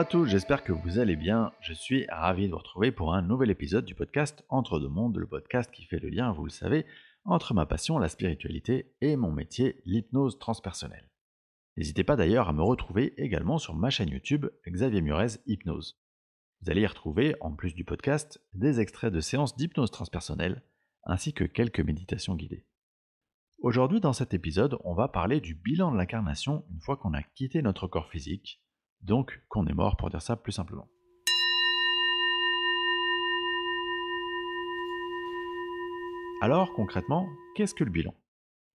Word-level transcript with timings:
À 0.00 0.06
tous, 0.06 0.24
j'espère 0.24 0.64
que 0.64 0.72
vous 0.72 0.98
allez 0.98 1.14
bien. 1.14 1.52
Je 1.60 1.74
suis 1.74 2.06
ravi 2.08 2.46
de 2.46 2.52
vous 2.52 2.56
retrouver 2.56 2.90
pour 2.90 3.12
un 3.12 3.20
nouvel 3.20 3.50
épisode 3.50 3.84
du 3.84 3.94
podcast 3.94 4.46
Entre 4.48 4.80
deux 4.80 4.88
mondes, 4.88 5.18
le 5.18 5.26
podcast 5.26 5.70
qui 5.70 5.84
fait 5.84 5.98
le 5.98 6.08
lien, 6.08 6.32
vous 6.32 6.44
le 6.44 6.50
savez, 6.50 6.86
entre 7.26 7.52
ma 7.52 7.66
passion, 7.66 7.98
la 7.98 8.08
spiritualité, 8.08 8.94
et 9.02 9.16
mon 9.16 9.30
métier, 9.30 9.82
l'hypnose 9.84 10.38
transpersonnelle. 10.38 11.10
N'hésitez 11.76 12.02
pas 12.02 12.16
d'ailleurs 12.16 12.48
à 12.48 12.54
me 12.54 12.62
retrouver 12.62 13.12
également 13.22 13.58
sur 13.58 13.74
ma 13.74 13.90
chaîne 13.90 14.08
YouTube 14.08 14.46
Xavier 14.66 15.02
Murez 15.02 15.36
Hypnose. 15.44 16.00
Vous 16.62 16.70
allez 16.70 16.80
y 16.80 16.86
retrouver, 16.86 17.36
en 17.42 17.52
plus 17.52 17.74
du 17.74 17.84
podcast, 17.84 18.42
des 18.54 18.80
extraits 18.80 19.12
de 19.12 19.20
séances 19.20 19.54
d'hypnose 19.54 19.90
transpersonnelle, 19.90 20.62
ainsi 21.04 21.34
que 21.34 21.44
quelques 21.44 21.80
méditations 21.80 22.36
guidées. 22.36 22.66
Aujourd'hui, 23.58 24.00
dans 24.00 24.14
cet 24.14 24.32
épisode, 24.32 24.78
on 24.84 24.94
va 24.94 25.08
parler 25.08 25.42
du 25.42 25.54
bilan 25.54 25.92
de 25.92 25.98
l'incarnation 25.98 26.64
une 26.72 26.80
fois 26.80 26.96
qu'on 26.96 27.12
a 27.12 27.22
quitté 27.22 27.60
notre 27.60 27.86
corps 27.86 28.08
physique, 28.08 28.62
donc 29.02 29.40
qu'on 29.48 29.66
est 29.66 29.74
mort 29.74 29.96
pour 29.96 30.10
dire 30.10 30.22
ça 30.22 30.36
plus 30.36 30.52
simplement. 30.52 30.88
Alors 36.42 36.72
concrètement, 36.72 37.28
qu'est-ce 37.54 37.74
que 37.74 37.84
le 37.84 37.90
bilan? 37.90 38.14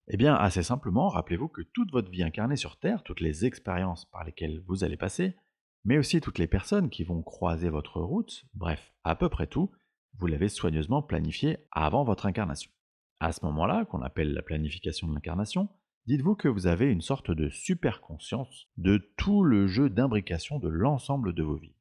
Eh 0.08 0.18
bien 0.18 0.36
assez 0.36 0.62
simplement, 0.62 1.10
rappelez-vous 1.10 1.48
que 1.48 1.64
toute 1.64 1.92
votre 1.92 2.12
vie 2.12 2.22
incarnée 2.22 2.58
sur 2.58 2.78
Terre, 2.78 3.02
toutes 3.04 3.22
les 3.22 3.46
expériences 3.46 4.06
par 4.06 4.24
lesquelles 4.24 4.62
vous 4.68 4.84
allez 4.84 4.98
passer, 4.98 5.36
mais 5.84 5.98
aussi 5.98 6.22
toutes 6.22 6.38
les 6.38 6.48
personnes 6.48 6.90
qui 6.90 7.04
vont 7.04 7.24
croiser 7.24 7.70
votre 7.70 8.02
route, 8.02 8.44
bref, 8.54 8.94
à 9.04 9.16
peu 9.16 9.30
près 9.30 9.48
tout, 9.48 9.72
vous 10.18 10.28
l'avez 10.28 10.50
soigneusement 10.50 11.02
planifié 11.02 11.58
avant 11.72 12.04
votre 12.04 12.26
incarnation. 12.26 12.72
À 13.20 13.32
ce 13.32 13.44
moment-là, 13.46 13.86
qu'on 13.86 14.02
appelle 14.02 14.34
la 14.34 14.42
planification 14.42 15.08
de 15.08 15.14
l'incarnation, 15.16 15.70
dites-vous 16.08 16.36
que 16.36 16.48
vous 16.48 16.68
avez 16.68 16.92
une 16.92 17.02
sorte 17.02 17.32
de 17.32 17.50
super 17.50 18.02
conscience 18.02 18.68
de 18.78 18.98
tout 19.18 19.44
le 19.44 19.68
jeu 19.68 19.90
d'imbrication 19.90 20.60
de 20.60 20.70
l'ensemble 20.70 21.34
de 21.34 21.44
vos 21.44 21.58
vies. 21.58 21.76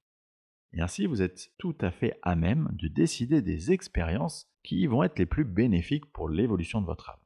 Et 0.72 0.80
ainsi, 0.80 1.06
vous 1.06 1.22
êtes 1.22 1.52
tout 1.58 1.76
à 1.80 1.90
fait 1.90 2.18
à 2.22 2.34
même 2.34 2.70
de 2.72 2.88
décider 2.88 3.42
des 3.42 3.70
expériences 3.70 4.50
qui 4.64 4.86
vont 4.86 5.02
être 5.04 5.18
les 5.18 5.26
plus 5.26 5.44
bénéfiques 5.44 6.10
pour 6.12 6.28
l'évolution 6.28 6.80
de 6.80 6.86
votre 6.86 7.10
âme. 7.10 7.18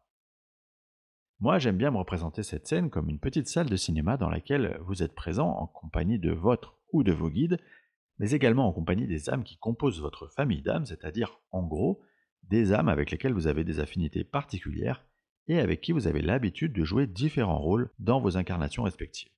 Moi, 1.41 1.59
j'aime 1.59 1.79
bien 1.79 1.93
me 1.93 1.99
représenter 1.99 2.43
cette 2.43 2.67
scène 2.67 2.91
comme 2.91 3.09
une 3.09 3.21
petite 3.21 3.49
salle 3.49 3.71
de 3.71 3.77
cinéma 3.77 4.17
dans 4.17 4.29
laquelle 4.29 4.79
vous 4.85 5.03
êtes 5.03 5.15
présent 5.15 5.49
en 5.49 5.67
compagnie 5.69 6.19
de 6.19 6.33
votre 6.33 6.79
ou 6.93 7.05
de 7.05 7.13
vos 7.13 7.31
guides, 7.31 7.59
mais 8.19 8.33
également 8.33 8.67
en 8.67 8.73
compagnie 8.73 9.07
des 9.07 9.31
âmes 9.31 9.45
qui 9.45 9.57
composent 9.57 10.01
votre 10.01 10.27
famille 10.27 10.63
d'âmes, 10.63 10.85
c'est-à-dire, 10.85 11.41
en 11.53 11.65
gros, 11.65 12.03
des 12.43 12.73
âmes 12.73 12.89
avec 12.89 13.13
lesquelles 13.13 13.35
vous 13.35 13.47
avez 13.47 13.63
des 13.63 13.79
affinités 13.79 14.25
particulières 14.25 15.08
et 15.49 15.59
avec 15.59 15.81
qui 15.81 15.93
vous 15.93 16.07
avez 16.07 16.23
l'habitude 16.23 16.73
de 16.73 16.85
jouer 16.85 17.07
différents 17.07 17.59
rôles 17.59 17.91
dans 17.99 18.21
vos 18.21 18.37
incarnations 18.37 18.85
respectives. 18.85 19.33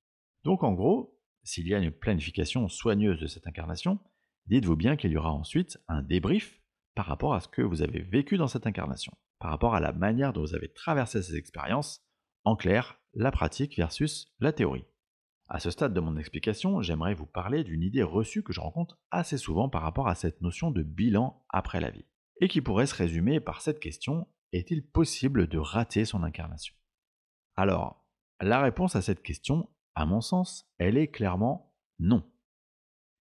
Donc 0.44 0.62
en 0.62 0.72
gros, 0.72 1.18
s'il 1.42 1.68
y 1.68 1.74
a 1.74 1.78
une 1.78 1.90
planification 1.90 2.68
soigneuse 2.68 3.20
de 3.20 3.26
cette 3.26 3.46
incarnation, 3.46 3.98
dites-vous 4.46 4.76
bien 4.76 4.96
qu'il 4.96 5.12
y 5.12 5.16
aura 5.16 5.32
ensuite 5.32 5.78
un 5.88 6.02
débrief 6.02 6.60
par 6.94 7.06
rapport 7.06 7.34
à 7.34 7.40
ce 7.40 7.48
que 7.48 7.62
vous 7.62 7.82
avez 7.82 8.00
vécu 8.00 8.36
dans 8.36 8.48
cette 8.48 8.66
incarnation, 8.66 9.12
par 9.38 9.50
rapport 9.50 9.74
à 9.74 9.80
la 9.80 9.92
manière 9.92 10.32
dont 10.32 10.42
vous 10.42 10.54
avez 10.54 10.68
traversé 10.68 11.22
ces 11.22 11.36
expériences, 11.36 12.04
en 12.44 12.56
clair, 12.56 13.00
la 13.14 13.30
pratique 13.30 13.76
versus 13.76 14.32
la 14.40 14.52
théorie. 14.52 14.84
À 15.48 15.58
ce 15.58 15.70
stade 15.70 15.94
de 15.94 16.00
mon 16.00 16.16
explication, 16.16 16.80
j'aimerais 16.80 17.14
vous 17.14 17.26
parler 17.26 17.64
d'une 17.64 17.82
idée 17.82 18.02
reçue 18.02 18.42
que 18.42 18.52
je 18.52 18.60
rencontre 18.60 18.98
assez 19.10 19.36
souvent 19.36 19.68
par 19.68 19.82
rapport 19.82 20.08
à 20.08 20.14
cette 20.14 20.42
notion 20.42 20.70
de 20.70 20.82
bilan 20.82 21.44
après 21.48 21.80
la 21.80 21.90
vie, 21.90 22.04
et 22.40 22.48
qui 22.48 22.60
pourrait 22.60 22.86
se 22.86 22.94
résumer 22.94 23.40
par 23.40 23.60
cette 23.60 23.80
question 23.80 24.28
est-il 24.52 24.84
possible 24.84 25.46
de 25.46 25.58
rater 25.58 26.04
son 26.04 26.22
incarnation? 26.22 26.74
Alors, 27.56 28.04
la 28.40 28.60
réponse 28.60 28.96
à 28.96 29.02
cette 29.02 29.22
question, 29.22 29.68
à 29.94 30.06
mon 30.06 30.20
sens, 30.20 30.70
elle 30.78 30.96
est 30.96 31.08
clairement 31.08 31.74
non. 31.98 32.24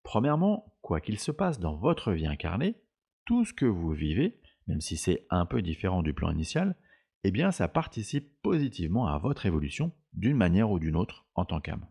Premièrement, 0.04 0.78
quoi 0.82 1.02
qu'il 1.02 1.20
se 1.20 1.32
passe 1.32 1.60
dans 1.60 1.76
votre 1.76 2.14
vie 2.14 2.28
incarnée, 2.28 2.82
tout 3.26 3.46
ce 3.46 3.54
que 3.54 3.66
vous 3.66 3.92
vivez, 3.92 4.42
même 4.68 4.82
si 4.82 4.98
c'est 4.98 5.28
un 5.30 5.46
peu 5.46 5.62
différent 5.62 6.02
du 6.02 6.14
plan 6.14 6.32
initial, 6.32 6.76
eh 7.24 7.32
bien 7.32 7.52
ça 7.52 7.68
participe 7.68 8.42
positivement 8.42 9.08
à 9.08 9.18
votre 9.18 9.46
évolution 9.46 9.92
d'une 10.14 10.38
manière 10.38 10.72
ou 10.72 10.80
d'une 10.80 10.96
autre 10.96 11.28
en 11.36 11.46
tant 11.46 11.60
qu'âme. 11.60 11.86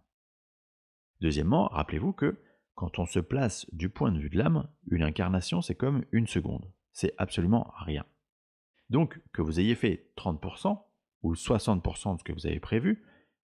Deuxièmement, 1.20 1.68
rappelez-vous 1.68 2.12
que 2.12 2.42
quand 2.74 2.98
on 2.98 3.06
se 3.06 3.20
place 3.20 3.66
du 3.72 3.90
point 3.90 4.12
de 4.12 4.18
vue 4.18 4.30
de 4.30 4.38
l'âme, 4.38 4.68
une 4.90 5.02
incarnation 5.02 5.60
c'est 5.60 5.74
comme 5.74 6.04
une 6.12 6.26
seconde. 6.26 6.72
C'est 6.92 7.14
absolument 7.18 7.72
rien. 7.84 8.06
Donc, 8.91 9.21
que 9.32 9.43
vous 9.43 9.60
ayez 9.60 9.75
fait 9.75 10.10
30% 10.16 10.78
ou 11.22 11.34
60% 11.34 12.15
de 12.15 12.19
ce 12.19 12.25
que 12.25 12.32
vous 12.32 12.47
avez 12.47 12.60
prévu, 12.60 13.04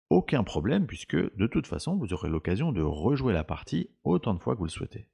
aucun 0.09 0.43
problème 0.43 0.87
puisque 0.87 1.15
de 1.15 1.47
toute 1.47 1.67
façon 1.67 1.95
vous 1.95 2.13
aurez 2.13 2.29
l'occasion 2.29 2.73
de 2.73 2.81
rejouer 2.81 3.33
la 3.33 3.45
partie 3.45 3.89
autant 4.03 4.33
de 4.33 4.39
fois 4.39 4.55
que 4.55 4.59
vous 4.59 4.65
le 4.65 4.69
souhaitez. 4.69 5.07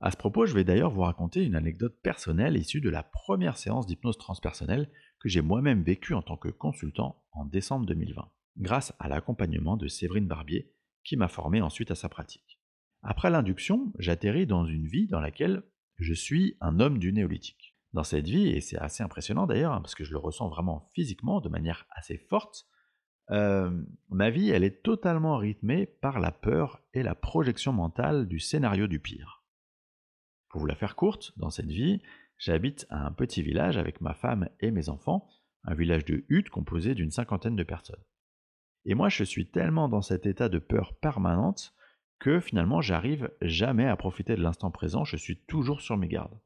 À 0.00 0.10
ce 0.10 0.16
propos, 0.16 0.46
je 0.46 0.54
vais 0.54 0.64
d'ailleurs 0.64 0.90
vous 0.90 1.02
raconter 1.02 1.44
une 1.44 1.54
anecdote 1.54 1.98
personnelle 2.02 2.56
issue 2.56 2.80
de 2.80 2.90
la 2.90 3.02
première 3.02 3.56
séance 3.56 3.86
d'hypnose 3.86 4.18
transpersonnelle 4.18 4.90
que 5.20 5.28
j'ai 5.28 5.42
moi-même 5.42 5.82
vécue 5.82 6.14
en 6.14 6.22
tant 6.22 6.36
que 6.36 6.48
consultant 6.48 7.22
en 7.32 7.44
décembre 7.44 7.86
2020, 7.86 8.30
grâce 8.58 8.94
à 8.98 9.08
l'accompagnement 9.08 9.76
de 9.76 9.88
Séverine 9.88 10.26
Barbier 10.26 10.72
qui 11.04 11.16
m'a 11.16 11.28
formé 11.28 11.60
ensuite 11.60 11.90
à 11.90 11.94
sa 11.94 12.08
pratique. 12.08 12.60
Après 13.02 13.30
l'induction, 13.30 13.92
j'atterris 13.98 14.46
dans 14.46 14.66
une 14.66 14.86
vie 14.86 15.06
dans 15.06 15.20
laquelle 15.20 15.62
je 15.98 16.12
suis 16.12 16.56
un 16.60 16.80
homme 16.80 16.98
du 16.98 17.12
néolithique 17.12 17.75
dans 17.96 18.04
cette 18.04 18.28
vie, 18.28 18.48
et 18.48 18.60
c'est 18.60 18.78
assez 18.78 19.02
impressionnant 19.02 19.46
d'ailleurs, 19.46 19.72
hein, 19.72 19.80
parce 19.80 19.94
que 19.94 20.04
je 20.04 20.12
le 20.12 20.18
ressens 20.18 20.48
vraiment 20.48 20.88
physiquement, 20.94 21.40
de 21.40 21.48
manière 21.48 21.86
assez 21.90 22.18
forte, 22.18 22.68
ma 23.28 24.30
vie, 24.30 24.50
elle 24.50 24.62
est 24.62 24.84
totalement 24.84 25.36
rythmée 25.36 25.86
par 25.86 26.20
la 26.20 26.30
peur 26.30 26.80
et 26.94 27.02
la 27.02 27.16
projection 27.16 27.72
mentale 27.72 28.28
du 28.28 28.38
scénario 28.38 28.86
du 28.86 29.00
pire. 29.00 29.42
Pour 30.48 30.60
vous 30.60 30.66
la 30.66 30.76
faire 30.76 30.94
courte, 30.94 31.32
dans 31.36 31.50
cette 31.50 31.72
vie, 31.72 32.00
j'habite 32.38 32.86
à 32.88 33.04
un 33.04 33.10
petit 33.10 33.42
village 33.42 33.78
avec 33.78 34.00
ma 34.00 34.14
femme 34.14 34.48
et 34.60 34.70
mes 34.70 34.88
enfants, 34.88 35.28
un 35.64 35.74
village 35.74 36.04
de 36.04 36.24
huttes 36.28 36.50
composé 36.50 36.94
d'une 36.94 37.10
cinquantaine 37.10 37.56
de 37.56 37.64
personnes. 37.64 38.04
Et 38.84 38.94
moi, 38.94 39.08
je 39.08 39.24
suis 39.24 39.50
tellement 39.50 39.88
dans 39.88 40.02
cet 40.02 40.26
état 40.26 40.48
de 40.48 40.60
peur 40.60 40.94
permanente 41.00 41.74
que 42.20 42.38
finalement, 42.38 42.80
j'arrive 42.80 43.30
jamais 43.42 43.86
à 43.86 43.96
profiter 43.96 44.36
de 44.36 44.42
l'instant 44.42 44.70
présent, 44.70 45.04
je 45.04 45.16
suis 45.16 45.38
toujours 45.46 45.80
sur 45.80 45.96
mes 45.96 46.08
gardes. 46.08 46.38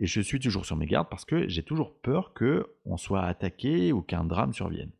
Et 0.00 0.06
je 0.06 0.22
suis 0.22 0.40
toujours 0.40 0.64
sur 0.64 0.76
mes 0.76 0.86
gardes 0.86 1.10
parce 1.10 1.26
que 1.26 1.46
j'ai 1.46 1.62
toujours 1.62 2.00
peur 2.00 2.32
qu'on 2.32 2.96
soit 2.96 3.22
attaqué 3.22 3.92
ou 3.92 4.00
qu'un 4.00 4.24
drame 4.24 4.54
survienne. 4.54 4.92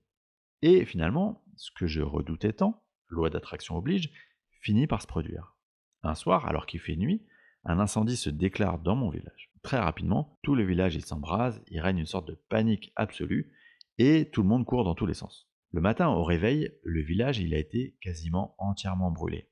Et 0.60 0.84
finalement, 0.84 1.42
ce 1.56 1.70
que 1.70 1.86
je 1.86 2.02
redoutais 2.02 2.52
tant, 2.52 2.84
loi 3.08 3.30
d'attraction 3.30 3.78
oblige, 3.78 4.12
finit 4.60 4.86
par 4.86 5.00
se 5.00 5.06
produire. 5.06 5.56
Un 6.02 6.14
soir, 6.14 6.46
alors 6.46 6.66
qu'il 6.66 6.80
fait 6.80 6.96
nuit, 6.96 7.22
un 7.64 7.78
incendie 7.78 8.16
se 8.16 8.28
déclare 8.28 8.78
dans 8.78 8.94
mon 8.94 9.08
village. 9.08 9.50
Très 9.62 9.78
rapidement, 9.78 10.38
tout 10.42 10.54
le 10.54 10.64
village 10.64 10.98
s'embrase, 10.98 11.62
il 11.68 11.80
règne 11.80 11.98
une 11.98 12.06
sorte 12.06 12.28
de 12.28 12.38
panique 12.50 12.92
absolue, 12.94 13.54
et 13.96 14.30
tout 14.30 14.42
le 14.42 14.48
monde 14.48 14.66
court 14.66 14.84
dans 14.84 14.94
tous 14.94 15.06
les 15.06 15.14
sens. 15.14 15.50
Le 15.72 15.80
matin, 15.80 16.08
au 16.08 16.24
réveil, 16.24 16.72
le 16.82 17.00
village 17.00 17.38
il 17.38 17.54
a 17.54 17.58
été 17.58 17.96
quasiment 18.02 18.54
entièrement 18.58 19.10
brûlé. 19.10 19.48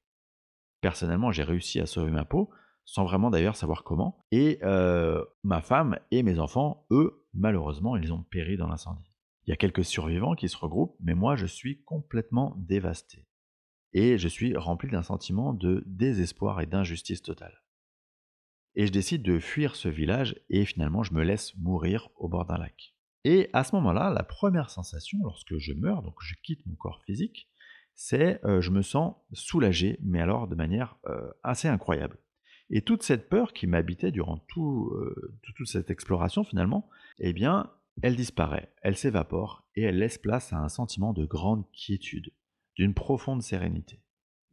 Personnellement, 0.83 1.33
j'ai 1.33 1.43
réussi 1.43 1.81
à 1.81 1.87
sauver 1.87 2.11
ma 2.11 2.27
peau, 2.27 2.51
sans 2.89 3.05
vraiment 3.05 3.29
d'ailleurs 3.29 3.55
savoir 3.55 3.85
comment. 3.85 4.25
Et 4.31 4.61
euh, 4.63 5.23
ma 5.45 5.61
femme 5.61 5.99
et 6.11 6.23
mes 6.23 6.39
enfants, 6.39 6.87
eux, 6.91 7.23
malheureusement, 7.35 7.97
ils 7.97 8.15
ont 8.15 8.23
péri 8.23 8.57
dans 8.57 8.67
l'incendie. 8.67 9.13
Il 9.47 9.51
y 9.51 9.53
a 9.53 9.57
quelques 9.57 9.85
survivants 9.85 10.35
qui 10.35 10.49
se 10.49 10.57
regroupent, 10.57 10.97
mais 10.99 11.15
moi, 11.15 11.37
je 11.37 11.45
suis 11.45 11.83
complètement 11.83 12.55
dévasté. 12.57 13.27
Et 13.93 14.17
je 14.17 14.27
suis 14.27 14.57
rempli 14.57 14.89
d'un 14.89 15.03
sentiment 15.03 15.53
de 15.53 15.85
désespoir 15.87 16.63
et 16.63 16.67
d'injustice 16.67 17.21
totale. 17.21 17.63
Et 18.75 18.87
je 18.87 18.93
décide 18.93 19.23
de 19.23 19.39
fuir 19.39 19.77
ce 19.77 19.89
village 19.89 20.37
et 20.49 20.65
finalement 20.65 21.03
je 21.03 21.13
me 21.13 21.23
laisse 21.23 21.55
mourir 21.59 22.09
au 22.17 22.29
bord 22.29 22.47
d'un 22.47 22.57
lac. 22.57 22.95
Et 23.25 23.51
à 23.53 23.65
ce 23.65 23.75
moment-là, 23.77 24.11
la 24.11 24.23
première 24.23 24.71
sensation 24.71 25.19
lorsque 25.25 25.59
je 25.59 25.75
meurs, 25.75 26.03
donc 26.03 26.15
je 26.23 26.35
quitte 26.43 26.65
mon 26.65 26.77
corps 26.77 27.03
physique, 27.05 27.51
c'est 27.95 28.43
euh, 28.47 28.63
je 28.63 28.71
me 28.71 28.81
sens 28.81 29.17
soulagé, 29.33 29.99
mais 30.03 30.21
alors 30.21 30.49
de 30.49 30.55
manière 30.55 30.97
euh, 31.07 31.31
assez 31.43 31.69
incroyable. 31.69 32.19
Et 32.71 32.83
toute 32.83 33.03
cette 33.03 33.29
peur 33.29 33.53
qui 33.53 33.67
m'habitait 33.67 34.11
durant 34.11 34.45
euh, 34.57 35.39
toute 35.43 35.67
cette 35.67 35.91
exploration 35.91 36.45
finalement, 36.45 36.89
eh 37.19 37.33
bien, 37.33 37.71
elle 38.03 38.17
disparaît, 38.17 38.73
elle 38.83 38.97
s'évapore 38.97 39.65
et 39.75 39.83
elle 39.83 39.99
laisse 39.99 40.19
place 40.19 40.53
à 40.53 40.59
un 40.59 40.69
sentiment 40.69 41.13
de 41.13 41.25
grande 41.25 41.65
quiétude, 41.73 42.33
d'une 42.77 42.95
profonde 42.95 43.43
sérénité. 43.43 44.03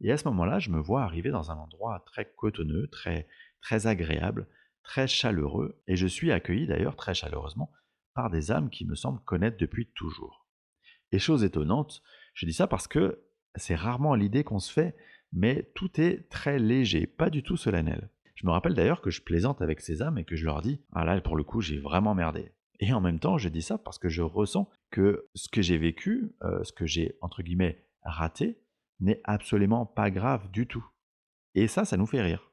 Et 0.00 0.12
à 0.12 0.16
ce 0.16 0.28
moment-là, 0.28 0.58
je 0.58 0.70
me 0.70 0.80
vois 0.80 1.02
arriver 1.02 1.30
dans 1.30 1.50
un 1.50 1.56
endroit 1.56 2.02
très 2.06 2.30
cotonneux, 2.36 2.88
très, 2.88 3.28
très 3.60 3.86
agréable, 3.86 4.48
très 4.82 5.06
chaleureux, 5.06 5.80
et 5.86 5.96
je 5.96 6.06
suis 6.06 6.32
accueilli 6.32 6.66
d'ailleurs 6.66 6.96
très 6.96 7.14
chaleureusement 7.14 7.70
par 8.14 8.30
des 8.30 8.50
âmes 8.50 8.70
qui 8.70 8.86
me 8.86 8.94
semblent 8.94 9.22
connaître 9.24 9.58
depuis 9.58 9.86
toujours. 9.94 10.48
Et 11.12 11.18
chose 11.18 11.44
étonnante, 11.44 12.02
je 12.34 12.46
dis 12.46 12.52
ça 12.52 12.66
parce 12.66 12.88
que 12.88 13.22
c'est 13.54 13.74
rarement 13.74 14.14
l'idée 14.14 14.44
qu'on 14.44 14.58
se 14.58 14.72
fait 14.72 14.96
mais 15.36 15.70
tout 15.74 16.00
est 16.00 16.28
très 16.30 16.58
léger, 16.58 17.06
pas 17.06 17.28
du 17.28 17.42
tout 17.42 17.58
solennel. 17.58 18.08
Je 18.34 18.46
me 18.46 18.52
rappelle 18.52 18.74
d'ailleurs 18.74 19.02
que 19.02 19.10
je 19.10 19.20
plaisante 19.20 19.60
avec 19.60 19.80
ces 19.82 20.02
âmes 20.02 20.16
et 20.18 20.24
que 20.24 20.34
je 20.34 20.46
leur 20.46 20.62
dis 20.62 20.80
Ah 20.92 21.04
là, 21.04 21.20
pour 21.20 21.36
le 21.36 21.44
coup, 21.44 21.60
j'ai 21.60 21.78
vraiment 21.78 22.14
merdé. 22.14 22.52
Et 22.80 22.92
en 22.92 23.02
même 23.02 23.18
temps, 23.18 23.36
je 23.36 23.50
dis 23.50 23.62
ça 23.62 23.76
parce 23.76 23.98
que 23.98 24.08
je 24.08 24.22
ressens 24.22 24.68
que 24.90 25.28
ce 25.34 25.48
que 25.48 25.60
j'ai 25.60 25.76
vécu, 25.76 26.34
euh, 26.42 26.64
ce 26.64 26.72
que 26.72 26.86
j'ai 26.86 27.16
entre 27.20 27.42
guillemets 27.42 27.84
raté, 28.02 28.58
n'est 28.98 29.20
absolument 29.24 29.84
pas 29.84 30.10
grave 30.10 30.50
du 30.50 30.66
tout. 30.66 30.86
Et 31.54 31.68
ça, 31.68 31.84
ça 31.84 31.98
nous 31.98 32.06
fait 32.06 32.22
rire. 32.22 32.50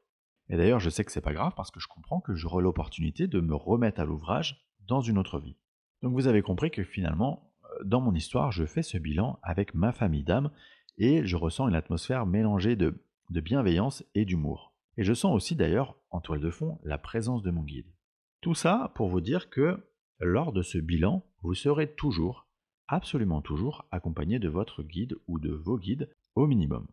Et 0.50 0.56
d'ailleurs, 0.58 0.80
je 0.80 0.90
sais 0.90 1.04
que 1.04 1.12
c'est 1.12 1.22
pas 1.22 1.32
grave 1.32 1.54
parce 1.56 1.70
que 1.70 1.80
je 1.80 1.88
comprends 1.88 2.20
que 2.20 2.34
j'aurai 2.34 2.62
l'opportunité 2.62 3.28
de 3.28 3.40
me 3.40 3.54
remettre 3.54 4.00
à 4.00 4.04
l'ouvrage 4.04 4.62
dans 4.86 5.00
une 5.00 5.16
autre 5.16 5.38
vie. 5.38 5.56
Donc 6.02 6.12
vous 6.12 6.26
avez 6.26 6.42
compris 6.42 6.70
que 6.70 6.84
finalement, 6.84 7.50
euh, 7.64 7.84
dans 7.84 8.02
mon 8.02 8.14
histoire, 8.14 8.52
je 8.52 8.66
fais 8.66 8.82
ce 8.82 8.98
bilan 8.98 9.38
avec 9.42 9.74
ma 9.74 9.92
famille 9.92 10.24
d'âmes 10.24 10.50
et 10.98 11.26
je 11.26 11.36
ressens 11.36 11.68
une 11.68 11.74
atmosphère 11.74 12.26
mélangée 12.26 12.76
de, 12.76 13.02
de 13.30 13.40
bienveillance 13.40 14.04
et 14.14 14.24
d'humour. 14.24 14.72
Et 14.96 15.04
je 15.04 15.14
sens 15.14 15.34
aussi 15.34 15.56
d'ailleurs, 15.56 15.96
en 16.10 16.20
toile 16.20 16.40
de 16.40 16.50
fond, 16.50 16.78
la 16.84 16.98
présence 16.98 17.42
de 17.42 17.50
mon 17.50 17.62
guide. 17.62 17.92
Tout 18.40 18.54
ça 18.54 18.92
pour 18.94 19.08
vous 19.08 19.20
dire 19.20 19.50
que 19.50 19.84
lors 20.20 20.52
de 20.52 20.62
ce 20.62 20.78
bilan, 20.78 21.24
vous 21.42 21.54
serez 21.54 21.94
toujours, 21.94 22.46
absolument 22.88 23.42
toujours, 23.42 23.86
accompagné 23.90 24.38
de 24.38 24.48
votre 24.48 24.82
guide 24.82 25.16
ou 25.26 25.38
de 25.38 25.50
vos 25.50 25.78
guides 25.78 26.10
au 26.34 26.46
minimum. 26.46 26.86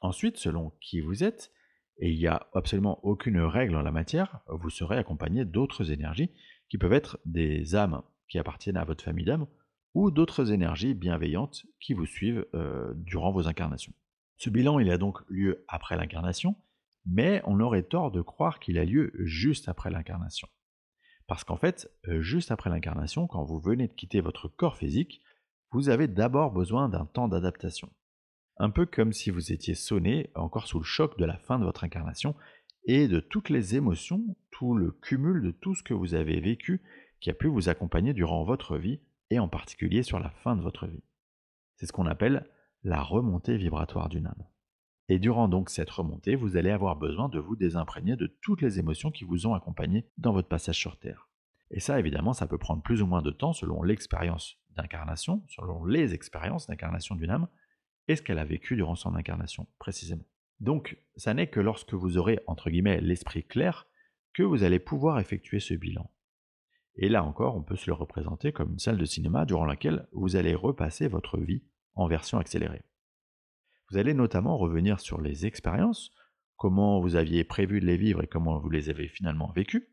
Ensuite, 0.00 0.36
selon 0.36 0.72
qui 0.80 1.00
vous 1.00 1.24
êtes, 1.24 1.52
et 1.98 2.10
il 2.10 2.18
n'y 2.18 2.26
a 2.26 2.48
absolument 2.54 2.98
aucune 3.04 3.40
règle 3.40 3.76
en 3.76 3.82
la 3.82 3.92
matière, 3.92 4.40
vous 4.48 4.70
serez 4.70 4.96
accompagné 4.96 5.44
d'autres 5.44 5.92
énergies 5.92 6.30
qui 6.68 6.78
peuvent 6.78 6.92
être 6.92 7.18
des 7.24 7.76
âmes 7.76 8.02
qui 8.28 8.38
appartiennent 8.38 8.76
à 8.76 8.84
votre 8.84 9.04
famille 9.04 9.24
d'âmes 9.24 9.46
ou 9.94 10.10
d'autres 10.10 10.52
énergies 10.52 10.94
bienveillantes 10.94 11.64
qui 11.80 11.94
vous 11.94 12.06
suivent 12.06 12.44
euh, 12.54 12.92
durant 12.96 13.32
vos 13.32 13.48
incarnations. 13.48 13.94
Ce 14.36 14.50
bilan, 14.50 14.78
il 14.80 14.90
a 14.90 14.98
donc 14.98 15.18
lieu 15.28 15.64
après 15.68 15.96
l'incarnation, 15.96 16.56
mais 17.06 17.42
on 17.44 17.60
aurait 17.60 17.84
tort 17.84 18.10
de 18.10 18.20
croire 18.20 18.58
qu'il 18.58 18.78
a 18.78 18.84
lieu 18.84 19.12
juste 19.18 19.68
après 19.68 19.90
l'incarnation. 19.90 20.48
Parce 21.26 21.44
qu'en 21.44 21.56
fait, 21.56 21.90
euh, 22.08 22.20
juste 22.20 22.50
après 22.50 22.70
l'incarnation, 22.70 23.26
quand 23.26 23.44
vous 23.44 23.60
venez 23.60 23.88
de 23.88 23.92
quitter 23.92 24.20
votre 24.20 24.48
corps 24.48 24.76
physique, 24.76 25.22
vous 25.70 25.88
avez 25.88 26.08
d'abord 26.08 26.52
besoin 26.52 26.88
d'un 26.88 27.06
temps 27.06 27.28
d'adaptation. 27.28 27.90
Un 28.56 28.70
peu 28.70 28.86
comme 28.86 29.12
si 29.12 29.30
vous 29.30 29.52
étiez 29.52 29.74
sonné, 29.74 30.30
encore 30.34 30.66
sous 30.66 30.78
le 30.78 30.84
choc 30.84 31.18
de 31.18 31.24
la 31.24 31.38
fin 31.38 31.58
de 31.58 31.64
votre 31.64 31.84
incarnation, 31.84 32.34
et 32.86 33.08
de 33.08 33.20
toutes 33.20 33.48
les 33.48 33.76
émotions, 33.76 34.36
tout 34.50 34.74
le 34.74 34.90
cumul 34.90 35.42
de 35.42 35.50
tout 35.50 35.74
ce 35.74 35.82
que 35.82 35.94
vous 35.94 36.14
avez 36.14 36.40
vécu 36.40 36.82
qui 37.20 37.30
a 37.30 37.34
pu 37.34 37.48
vous 37.48 37.68
accompagner 37.68 38.12
durant 38.12 38.44
votre 38.44 38.76
vie, 38.76 39.00
en 39.38 39.48
particulier 39.48 40.02
sur 40.02 40.18
la 40.18 40.30
fin 40.30 40.56
de 40.56 40.62
votre 40.62 40.86
vie. 40.86 41.02
C'est 41.76 41.86
ce 41.86 41.92
qu'on 41.92 42.06
appelle 42.06 42.48
la 42.82 43.02
remontée 43.02 43.56
vibratoire 43.56 44.08
d'une 44.08 44.26
âme. 44.26 44.46
Et 45.08 45.18
durant 45.18 45.48
donc 45.48 45.68
cette 45.68 45.90
remontée, 45.90 46.34
vous 46.34 46.56
allez 46.56 46.70
avoir 46.70 46.96
besoin 46.96 47.28
de 47.28 47.38
vous 47.38 47.56
désimprégner 47.56 48.16
de 48.16 48.26
toutes 48.40 48.62
les 48.62 48.78
émotions 48.78 49.10
qui 49.10 49.24
vous 49.24 49.46
ont 49.46 49.54
accompagné 49.54 50.06
dans 50.16 50.32
votre 50.32 50.48
passage 50.48 50.78
sur 50.78 50.98
Terre. 50.98 51.28
Et 51.70 51.80
ça, 51.80 51.98
évidemment, 51.98 52.32
ça 52.32 52.46
peut 52.46 52.58
prendre 52.58 52.82
plus 52.82 53.02
ou 53.02 53.06
moins 53.06 53.22
de 53.22 53.30
temps 53.30 53.52
selon 53.52 53.82
l'expérience 53.82 54.58
d'incarnation, 54.70 55.42
selon 55.48 55.84
les 55.84 56.14
expériences 56.14 56.66
d'incarnation 56.66 57.16
d'une 57.16 57.30
âme, 57.30 57.48
et 58.08 58.16
ce 58.16 58.22
qu'elle 58.22 58.38
a 58.38 58.44
vécu 58.44 58.76
durant 58.76 58.94
son 58.94 59.14
incarnation, 59.14 59.66
précisément. 59.78 60.24
Donc, 60.60 60.98
ça 61.16 61.34
n'est 61.34 61.48
que 61.48 61.60
lorsque 61.60 61.94
vous 61.94 62.16
aurez, 62.16 62.38
entre 62.46 62.70
guillemets, 62.70 63.00
l'esprit 63.00 63.44
clair, 63.44 63.86
que 64.32 64.42
vous 64.42 64.62
allez 64.62 64.78
pouvoir 64.78 65.18
effectuer 65.18 65.60
ce 65.60 65.74
bilan. 65.74 66.10
Et 66.96 67.08
là 67.08 67.24
encore, 67.24 67.56
on 67.56 67.62
peut 67.62 67.76
se 67.76 67.90
le 67.90 67.94
représenter 67.94 68.52
comme 68.52 68.72
une 68.72 68.78
salle 68.78 68.98
de 68.98 69.04
cinéma 69.04 69.44
durant 69.44 69.64
laquelle 69.64 70.06
vous 70.12 70.36
allez 70.36 70.54
repasser 70.54 71.08
votre 71.08 71.38
vie 71.38 71.62
en 71.94 72.06
version 72.06 72.38
accélérée. 72.38 72.82
Vous 73.90 73.98
allez 73.98 74.14
notamment 74.14 74.56
revenir 74.56 75.00
sur 75.00 75.20
les 75.20 75.46
expériences, 75.46 76.12
comment 76.56 77.00
vous 77.00 77.16
aviez 77.16 77.44
prévu 77.44 77.80
de 77.80 77.86
les 77.86 77.96
vivre 77.96 78.22
et 78.22 78.26
comment 78.26 78.58
vous 78.58 78.70
les 78.70 78.90
avez 78.90 79.08
finalement 79.08 79.50
vécues, 79.52 79.88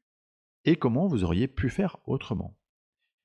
et 0.65 0.75
comment 0.75 1.07
vous 1.07 1.23
auriez 1.23 1.47
pu 1.47 1.69
faire 1.69 1.97
autrement. 2.05 2.57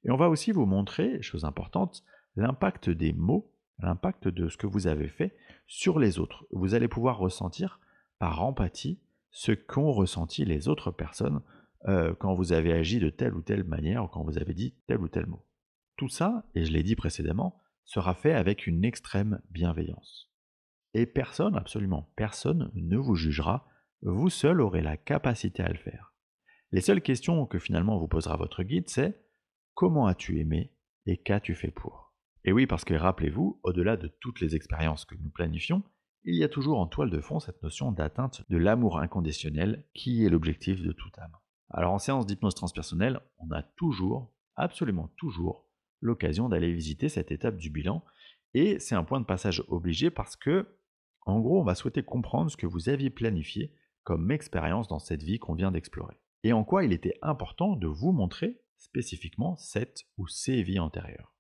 Et 0.05 0.11
on 0.11 0.17
va 0.17 0.31
aussi 0.31 0.53
vous 0.53 0.67
montrer, 0.67 1.21
chose 1.23 1.45
importante, 1.45 2.03
l'impact 2.35 2.89
des 2.91 3.13
mots, 3.13 3.53
l'impact 3.79 4.29
de 4.29 4.49
ce 4.49 4.57
que 4.57 4.67
vous 4.67 4.87
avez 4.87 5.09
fait 5.09 5.37
sur 5.67 5.99
les 5.99 6.19
autres. 6.19 6.47
Vous 6.51 6.75
allez 6.75 6.89
pouvoir 6.89 7.19
ressentir 7.19 7.81
par 8.19 8.43
empathie 8.43 9.01
ce 9.31 9.53
qu'ont 9.53 9.93
ressenti 9.93 10.45
les 10.45 10.69
autres 10.69 10.91
personnes 10.91 11.43
euh, 11.89 12.15
quand 12.15 12.35
vous 12.35 12.53
avez 12.53 12.73
agi 12.73 12.99
de 12.99 13.11
telle 13.11 13.35
ou 13.35 13.43
telle 13.43 13.65
manière 13.65 14.05
ou 14.05 14.09
quand 14.09 14.25
vous 14.25 14.39
avez 14.39 14.55
dit 14.55 14.75
tel 14.87 15.01
ou 15.01 15.09
tel 15.09 15.27
mot. 15.27 15.47
Tout 15.97 16.09
ça, 16.09 16.45
et 16.55 16.65
je 16.65 16.73
l'ai 16.73 16.83
dit 16.83 16.97
précédemment, 16.97 17.61
sera 17.85 18.15
fait 18.15 18.35
avec 18.35 18.67
une 18.67 18.85
extrême 18.85 19.41
bienveillance. 19.51 20.33
Et 20.95 21.07
personne, 21.07 21.57
absolument 21.57 22.13
personne, 22.17 22.71
ne 22.75 22.97
vous 22.97 23.15
jugera, 23.15 23.69
vous 24.03 24.31
seul 24.31 24.61
aurez 24.61 24.83
la 24.83 24.97
capacité 24.97 25.63
à 25.63 25.69
le 25.69 25.79
faire. 25.79 26.13
Les 26.73 26.81
seules 26.81 27.01
questions 27.01 27.47
que 27.47 27.59
finalement 27.59 27.99
vous 27.99 28.09
posera 28.09 28.37
votre 28.37 28.63
guide, 28.63 28.89
c'est 28.89 29.25
comment 29.75 30.07
as-tu 30.07 30.41
aimé 30.41 30.73
et 31.07 31.17
qu'as-tu 31.17 31.55
fait 31.55 31.71
pour? 31.71 32.15
Et 32.45 32.53
oui, 32.53 32.67
parce 32.67 32.85
que 32.85 32.95
rappelez-vous, 32.95 33.61
au-delà 33.63 33.97
de 33.97 34.09
toutes 34.21 34.41
les 34.41 34.55
expériences 34.57 35.05
que 35.05 35.15
nous 35.15 35.31
planifions, 35.31 35.83
il 36.25 36.35
y 36.35 36.45
a 36.45 36.49
toujours 36.49 36.81
en 36.81 36.87
toile 36.87 37.11
de 37.11 37.21
fond 37.21 37.39
cette 37.39 37.63
notion 37.63 37.93
d'atteinte 37.93 38.43
de 38.49 38.57
l'amour 38.57 38.99
inconditionnel 38.99 39.85
qui 39.95 40.25
est 40.25 40.29
l'objectif 40.29 40.83
de 40.83 40.93
toute 40.93 41.19
âme. 41.19 41.37
Alors 41.71 41.93
en 41.93 41.99
séance 41.99 42.27
d'hypnose 42.27 42.55
transpersonnelle, 42.55 43.21
on 43.39 43.51
a 43.51 43.63
toujours, 43.63 44.33
absolument 44.55 45.09
toujours, 45.17 45.67
l'occasion 46.01 46.49
d'aller 46.49 46.73
visiter 46.73 47.09
cette 47.09 47.33
étape 47.33 47.57
du 47.57 47.71
bilan, 47.71 48.05
et 48.55 48.79
c'est 48.79 48.95
un 48.95 49.05
point 49.05 49.21
de 49.21 49.27
passage 49.27 49.63
obligé 49.69 50.11
parce 50.11 50.37
que 50.37 50.67
en 51.27 51.41
gros, 51.41 51.61
on 51.61 51.65
va 51.65 51.75
souhaiter 51.75 52.05
comprendre 52.05 52.51
ce 52.51 52.57
que 52.57 52.69
vous 52.69 52.89
aviez 52.89 53.11
planifié 53.11 53.75
comme 54.05 54.31
expérience 54.31 54.87
dans 54.87 55.01
cette 55.01 55.25
vie 55.25 55.41
qu'on 55.41 55.55
vient 55.55 55.73
d'explorer. 55.73 56.15
Et 56.45 56.53
en 56.53 56.63
quoi 56.63 56.85
il 56.85 56.93
était 56.93 57.19
important 57.21 57.75
de 57.75 57.89
vous 57.89 58.13
montrer 58.13 58.61
spécifiquement 58.79 59.57
cette 59.57 60.05
ou 60.17 60.29
ces 60.29 60.63
vies 60.63 60.79
antérieures. 60.79 61.35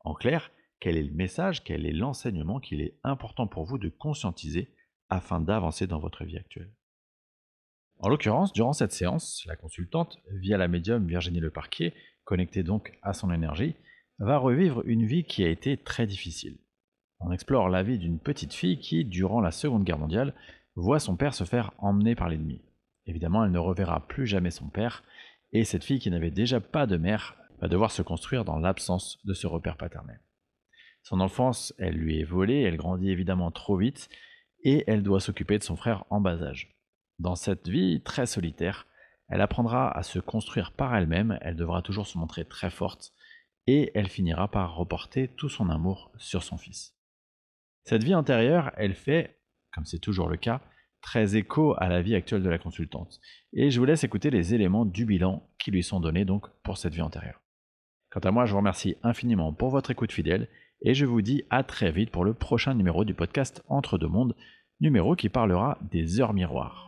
En 0.00 0.14
clair, 0.14 0.52
quel 0.78 0.96
est 0.96 1.02
le 1.02 1.14
message, 1.14 1.64
quel 1.64 1.86
est 1.86 1.92
l'enseignement 1.92 2.60
qu'il 2.60 2.80
est 2.80 2.98
important 3.02 3.48
pour 3.48 3.64
vous 3.64 3.78
de 3.78 3.88
conscientiser 3.88 4.72
afin 5.08 5.40
d'avancer 5.40 5.88
dans 5.88 5.98
votre 5.98 6.24
vie 6.24 6.36
actuelle? 6.36 6.72
En 8.00 8.08
l'occurrence, 8.08 8.52
durant 8.52 8.72
cette 8.72 8.92
séance, 8.92 9.44
la 9.46 9.56
consultante, 9.56 10.18
via 10.30 10.56
la 10.56 10.68
médium 10.68 11.06
Virginie 11.06 11.40
Leparquet, 11.40 11.94
connectée 12.24 12.62
donc 12.62 12.96
à 13.02 13.12
son 13.12 13.32
énergie, 13.32 13.74
va 14.20 14.38
revivre 14.38 14.82
une 14.84 15.04
vie 15.04 15.24
qui 15.24 15.44
a 15.44 15.48
été 15.48 15.76
très 15.76 16.06
difficile. 16.06 16.58
On 17.20 17.32
explore 17.32 17.68
la 17.68 17.82
vie 17.82 17.98
d'une 17.98 18.20
petite 18.20 18.54
fille 18.54 18.78
qui, 18.78 19.04
durant 19.04 19.40
la 19.40 19.50
Seconde 19.50 19.82
Guerre 19.82 19.98
mondiale, 19.98 20.34
voit 20.76 21.00
son 21.00 21.16
père 21.16 21.34
se 21.34 21.42
faire 21.42 21.72
emmener 21.78 22.14
par 22.14 22.28
l'ennemi. 22.28 22.62
Évidemment, 23.06 23.44
elle 23.44 23.50
ne 23.50 23.58
reverra 23.58 24.06
plus 24.06 24.26
jamais 24.26 24.52
son 24.52 24.68
père, 24.68 25.02
et 25.52 25.64
cette 25.64 25.82
fille 25.82 25.98
qui 25.98 26.10
n'avait 26.10 26.30
déjà 26.30 26.60
pas 26.60 26.86
de 26.86 26.96
mère 26.96 27.36
va 27.60 27.66
devoir 27.66 27.90
se 27.90 28.02
construire 28.02 28.44
dans 28.44 28.58
l'absence 28.58 29.18
de 29.24 29.34
ce 29.34 29.48
repère 29.48 29.76
paternel. 29.76 30.20
Son 31.02 31.18
enfance, 31.20 31.74
elle 31.78 31.94
lui 31.94 32.20
est 32.20 32.24
volée, 32.24 32.62
elle 32.62 32.76
grandit 32.76 33.10
évidemment 33.10 33.50
trop 33.50 33.76
vite, 33.76 34.08
et 34.62 34.84
elle 34.86 35.02
doit 35.02 35.20
s'occuper 35.20 35.58
de 35.58 35.64
son 35.64 35.74
frère 35.74 36.04
en 36.10 36.20
bas 36.20 36.40
âge. 36.42 36.77
Dans 37.18 37.34
cette 37.34 37.68
vie 37.68 38.00
très 38.02 38.26
solitaire, 38.26 38.86
elle 39.28 39.40
apprendra 39.40 39.90
à 39.90 40.02
se 40.02 40.18
construire 40.18 40.72
par 40.72 40.94
elle-même, 40.94 41.38
elle 41.42 41.56
devra 41.56 41.82
toujours 41.82 42.06
se 42.06 42.16
montrer 42.16 42.44
très 42.44 42.70
forte, 42.70 43.12
et 43.66 43.90
elle 43.94 44.08
finira 44.08 44.50
par 44.50 44.76
reporter 44.76 45.28
tout 45.28 45.48
son 45.48 45.68
amour 45.68 46.12
sur 46.16 46.42
son 46.42 46.56
fils. 46.56 46.94
Cette 47.84 48.04
vie 48.04 48.14
antérieure, 48.14 48.70
elle 48.76 48.94
fait, 48.94 49.40
comme 49.72 49.84
c'est 49.84 49.98
toujours 49.98 50.28
le 50.28 50.36
cas, 50.36 50.60
très 51.00 51.36
écho 51.36 51.74
à 51.78 51.88
la 51.88 52.02
vie 52.02 52.14
actuelle 52.14 52.42
de 52.42 52.48
la 52.48 52.58
consultante. 52.58 53.20
Et 53.52 53.70
je 53.70 53.78
vous 53.78 53.84
laisse 53.84 54.04
écouter 54.04 54.30
les 54.30 54.54
éléments 54.54 54.84
du 54.84 55.04
bilan 55.04 55.48
qui 55.58 55.70
lui 55.70 55.82
sont 55.82 56.00
donnés 56.00 56.24
donc 56.24 56.48
pour 56.62 56.78
cette 56.78 56.94
vie 56.94 57.02
antérieure. 57.02 57.40
Quant 58.10 58.20
à 58.20 58.30
moi, 58.30 58.46
je 58.46 58.52
vous 58.52 58.58
remercie 58.58 58.96
infiniment 59.02 59.52
pour 59.52 59.70
votre 59.70 59.90
écoute 59.90 60.12
fidèle 60.12 60.48
et 60.82 60.94
je 60.94 61.04
vous 61.04 61.22
dis 61.22 61.44
à 61.50 61.62
très 61.62 61.90
vite 61.90 62.10
pour 62.10 62.24
le 62.24 62.34
prochain 62.34 62.74
numéro 62.74 63.04
du 63.04 63.14
podcast 63.14 63.62
Entre 63.68 63.98
deux 63.98 64.08
mondes, 64.08 64.34
numéro 64.80 65.14
qui 65.16 65.28
parlera 65.28 65.78
des 65.90 66.20
heures 66.20 66.34
miroirs. 66.34 66.87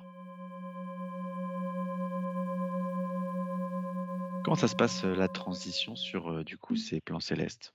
Comment 4.43 4.57
ça 4.57 4.69
se 4.69 4.77
passe 4.77 5.05
la 5.05 5.29
transition 5.29 5.97
sur 5.97 6.45
du 6.45 6.57
coup 6.57 6.77
ces 6.77 7.01
plans 7.01 7.21
célestes? 7.21 7.75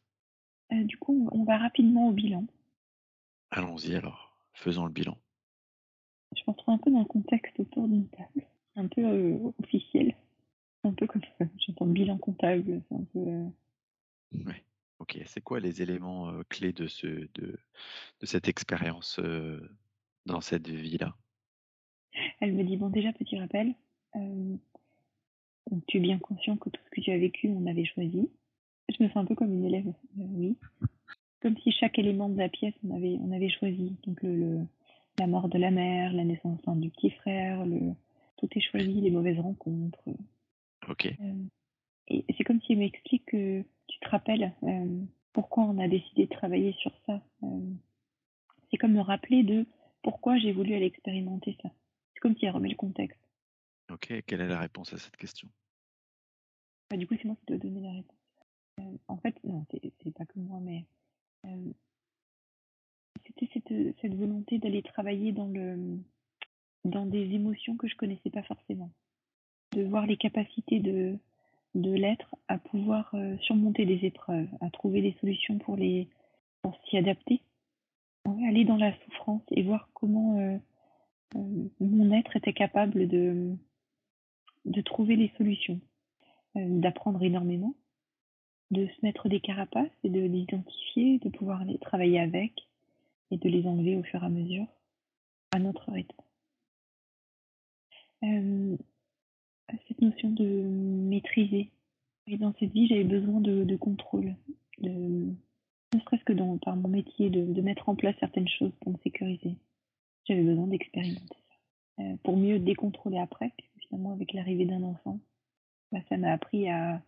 Euh, 0.71 0.83
Du 0.83 0.97
coup, 0.97 1.29
on 1.31 1.43
va 1.43 1.57
rapidement 1.57 2.09
au 2.09 2.11
bilan. 2.11 2.45
Allons-y 3.51 3.95
alors, 3.95 4.35
faisons 4.53 4.85
le 4.85 4.91
bilan. 4.91 5.17
Je 6.35 6.41
me 6.47 6.51
retrouve 6.51 6.73
un 6.73 6.77
peu 6.79 6.91
dans 6.91 6.99
le 6.99 7.05
contexte 7.05 7.59
autour 7.59 7.87
d'une 7.87 8.09
table, 8.09 8.45
un 8.75 8.87
peu 8.87 9.05
euh, 9.05 9.51
officiel, 9.63 10.15
un 10.83 10.91
peu 10.91 11.07
comme 11.07 11.21
ça. 11.37 11.45
J'entends 11.59 11.85
bilan 11.85 12.17
comptable, 12.17 12.81
c'est 12.89 12.95
un 12.95 13.03
peu. 13.13 13.19
Euh, 13.19 13.47
ouais. 14.45 14.63
Ok, 14.99 15.19
c'est 15.27 15.41
quoi 15.41 15.59
les 15.59 15.81
éléments 15.81 16.33
clés 16.49 16.73
de, 16.73 16.87
ce, 16.87 17.05
de, 17.07 17.59
de 18.21 18.25
cette 18.25 18.47
expérience 18.47 19.19
dans 20.25 20.41
cette 20.41 20.69
vie-là? 20.69 21.15
Elle 22.39 22.53
me 22.53 22.63
dit 22.63 22.77
bon, 22.77 22.89
déjà, 22.89 23.11
petit 23.11 23.37
rappel, 23.37 23.75
tu 25.87 25.97
es 25.97 25.99
bien 25.99 26.19
conscient 26.19 26.57
que 26.57 26.69
tout 26.69 26.81
ce 26.85 26.89
que 26.89 27.01
tu 27.01 27.11
as 27.11 27.17
vécu, 27.17 27.49
on 27.49 27.65
avait 27.67 27.85
choisi. 27.85 28.29
Je 28.89 29.03
me 29.03 29.09
sens 29.09 29.17
un 29.17 29.25
peu 29.25 29.35
comme 29.35 29.53
une 29.53 29.65
élève, 29.65 29.91
oui 30.17 30.57
comme 31.45 31.57
si 31.59 31.71
chaque 31.73 31.99
élément 31.99 32.27
de 32.27 32.39
la 32.39 32.49
pièce, 32.49 32.73
on 32.83 32.95
avait, 32.95 33.19
on 33.21 33.31
avait 33.31 33.49
choisi. 33.49 33.95
Donc 34.07 34.19
le, 34.23 34.65
la 35.19 35.27
mort 35.27 35.47
de 35.47 35.59
la 35.59 35.69
mère, 35.69 36.11
la 36.11 36.23
naissance 36.23 36.59
du 36.65 36.89
petit 36.89 37.11
frère, 37.11 37.63
le, 37.67 37.93
tout 38.37 38.49
est 38.51 38.61
choisi, 38.61 38.99
les 38.99 39.11
mauvaises 39.11 39.37
rencontres. 39.37 40.01
Ok. 40.89 41.05
Euh, 41.05 41.33
et 42.07 42.25
c'est 42.35 42.43
comme 42.43 42.59
s'il 42.61 42.79
m'explique 42.79 43.27
que 43.27 43.61
tu 43.87 43.99
te 43.99 44.09
rappelles 44.09 44.53
euh, 44.63 45.01
pourquoi 45.33 45.65
on 45.65 45.77
a 45.77 45.87
décidé 45.87 46.25
de 46.25 46.31
travailler 46.31 46.73
sur 46.79 46.91
ça. 47.05 47.21
Euh, 47.43 47.47
c'est 48.71 48.77
comme 48.77 48.93
me 48.93 49.01
rappeler 49.01 49.43
de 49.43 49.67
pourquoi 50.01 50.39
j'ai 50.39 50.51
voulu 50.51 50.73
aller 50.73 50.87
expérimenter 50.87 51.55
ça. 51.61 51.69
C'est 52.15 52.21
comme 52.21 52.35
si 52.37 52.47
elle 52.47 52.53
remet 52.53 52.69
le 52.69 52.75
contexte. 52.75 53.19
Ok, 53.91 54.13
quelle 54.25 54.41
est 54.41 54.47
la 54.47 54.59
réponse 54.59 54.93
à 54.93 54.97
cette 54.97 55.15
question? 55.15 55.47
Bah, 56.89 56.97
du 56.97 57.07
coup, 57.07 57.15
c'est 57.17 57.25
moi 57.25 57.35
qui 57.35 57.45
dois 57.45 57.57
donner 57.57 57.81
la 57.81 57.93
réponse. 57.93 58.17
Euh, 58.79 58.97
en 59.07 59.17
fait, 59.17 59.35
non, 59.43 59.65
c'est 59.71 60.13
pas 60.13 60.25
que 60.25 60.39
moi, 60.39 60.59
mais 60.61 60.85
euh, 61.45 61.71
c'était 63.25 63.49
cette, 63.53 63.99
cette 64.01 64.15
volonté 64.15 64.59
d'aller 64.59 64.83
travailler 64.83 65.31
dans 65.31 65.47
le 65.47 65.97
dans 66.83 67.07
des 67.07 67.33
émotions 67.33 67.77
que 67.77 67.87
je 67.87 67.95
connaissais 67.95 68.29
pas 68.29 68.43
forcément, 68.43 68.91
de 69.71 69.83
voir 69.83 70.05
les 70.05 70.17
capacités 70.17 70.79
de 70.79 71.17
de 71.73 71.91
l'être 71.91 72.35
à 72.47 72.57
pouvoir 72.57 73.09
euh, 73.15 73.37
surmonter 73.39 73.85
des 73.85 74.05
épreuves, 74.05 74.47
à 74.61 74.69
trouver 74.69 75.01
des 75.01 75.15
solutions 75.19 75.57
pour 75.57 75.77
les 75.77 76.09
pour 76.61 76.77
s'y 76.85 76.97
adapter, 76.97 77.41
aller 78.47 78.65
dans 78.65 78.77
la 78.77 78.95
souffrance 78.99 79.43
et 79.51 79.63
voir 79.63 79.89
comment 79.93 80.59
mon 81.79 82.11
être 82.11 82.35
était 82.35 82.53
capable 82.53 83.07
de 83.07 83.55
de 84.65 84.81
trouver 84.81 85.15
les 85.15 85.31
solutions, 85.37 85.79
euh, 86.57 86.79
d'apprendre 86.79 87.23
énormément, 87.23 87.75
de 88.71 88.87
se 88.87 89.05
mettre 89.05 89.29
des 89.29 89.39
carapaces 89.39 89.91
et 90.03 90.09
de 90.09 90.21
les 90.21 90.39
identifier, 90.39 91.19
de 91.19 91.29
pouvoir 91.29 91.63
les 91.65 91.77
travailler 91.77 92.19
avec 92.19 92.53
et 93.31 93.37
de 93.37 93.49
les 93.49 93.65
enlever 93.67 93.95
au 93.95 94.03
fur 94.03 94.21
et 94.21 94.25
à 94.25 94.29
mesure 94.29 94.67
à 95.51 95.59
notre 95.59 95.91
rythme. 95.91 96.21
Euh, 98.23 98.77
cette 99.87 100.01
notion 100.01 100.29
de 100.29 100.45
maîtriser. 100.45 101.71
Et 102.27 102.37
dans 102.37 102.53
cette 102.59 102.71
vie, 102.71 102.87
j'avais 102.87 103.03
besoin 103.03 103.39
de, 103.39 103.75
contrôle, 103.75 104.35
de, 104.79 104.89
ne 104.89 105.99
serait-ce 105.99 106.23
que 106.23 106.33
dans, 106.33 106.57
par 106.57 106.75
mon 106.75 106.89
métier, 106.89 107.29
de, 107.29 107.61
mettre 107.61 107.89
en 107.89 107.95
place 107.95 108.15
certaines 108.19 108.47
choses 108.47 108.71
pour 108.81 108.91
me 108.91 108.97
sécuriser. 109.03 109.55
J'avais 110.27 110.43
besoin 110.43 110.67
d'expérimenter 110.67 111.37
ça. 111.49 112.03
Euh, 112.03 112.15
pour 112.23 112.35
mieux 112.37 112.59
décontrôler 112.59 113.19
après, 113.19 113.53
finalement, 113.87 114.13
avec 114.13 114.33
l'arrivée 114.33 114.65
d'un 114.65 114.83
enfant, 114.83 115.19
bah, 115.91 115.99
ça 116.09 116.17
m'a 116.17 116.31
appris 116.31 116.69
à, 116.69 117.01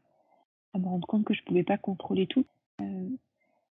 à 0.74 0.80
me 0.80 0.86
rendre 0.86 1.08
compte 1.08 1.26
que 1.26 1.34
je 1.34 1.44
pouvais 1.44 1.64
pas 1.64 1.78
contrôler 1.78 2.28
tout. 2.28 2.46
Euh, 2.82 3.10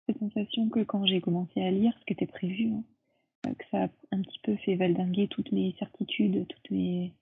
cette 0.06 0.18
sensation 0.18 0.68
que 0.68 0.80
quand 0.80 1.06
j'ai 1.06 1.20
commencé 1.20 1.62
à 1.62 1.70
lire 1.70 1.96
ce 2.00 2.04
qui 2.04 2.12
était 2.12 2.26
prévu, 2.26 2.72
hein, 2.72 2.84
euh, 3.46 3.54
que 3.54 3.64
ça 3.70 3.84
a 3.84 3.88
un 4.10 4.22
petit 4.22 4.38
peu 4.42 4.56
fait 4.56 4.76
valdinguer 4.76 5.28
toutes 5.28 5.52
mes 5.52 5.74
certitudes, 5.78 6.46
toutes 6.48 6.70
mes, 6.70 7.12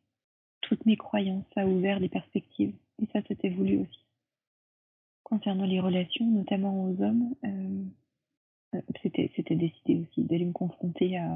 toutes 0.60 0.84
mes 0.86 0.96
croyances, 0.96 1.44
ça 1.54 1.62
a 1.62 1.66
ouvert 1.66 2.00
des 2.00 2.08
perspectives. 2.08 2.74
Et 3.02 3.06
ça, 3.12 3.20
c'était 3.28 3.50
voulu 3.50 3.78
aussi. 3.78 4.04
Concernant 5.24 5.66
les 5.66 5.80
relations, 5.80 6.26
notamment 6.26 6.84
aux 6.84 7.02
hommes, 7.02 7.34
euh, 7.44 7.84
euh, 8.74 8.82
c'était, 9.02 9.30
c'était 9.36 9.56
décidé 9.56 9.96
aussi 9.96 10.22
d'aller 10.22 10.44
me 10.44 10.52
confronter 10.52 11.16
à 11.16 11.28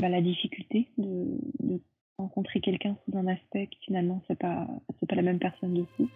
bah, 0.00 0.08
la 0.08 0.20
difficulté 0.20 0.88
de, 0.98 1.38
de 1.60 1.80
rencontrer 2.18 2.60
quelqu'un 2.60 2.96
sous 3.04 3.16
un 3.16 3.26
aspect 3.26 3.66
qui 3.68 3.78
finalement 3.86 4.22
c'est 4.28 4.38
pas, 4.38 4.66
c'est 5.00 5.08
pas 5.08 5.16
la 5.16 5.22
même 5.22 5.38
personne 5.38 5.74
dessous. 5.74 6.08